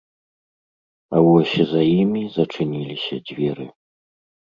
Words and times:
А 1.17 1.19
вось 1.27 1.51
за 1.73 1.81
імі 1.99 2.23
зачыніліся 2.37 3.21
дзверы. 3.29 3.67